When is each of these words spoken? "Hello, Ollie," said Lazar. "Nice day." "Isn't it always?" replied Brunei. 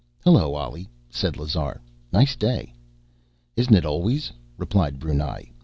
"Hello, 0.23 0.55
Ollie," 0.55 0.89
said 1.11 1.37
Lazar. 1.37 1.79
"Nice 2.11 2.35
day." 2.35 2.73
"Isn't 3.55 3.75
it 3.75 3.85
always?" 3.85 4.31
replied 4.57 4.97
Brunei. 4.97 5.51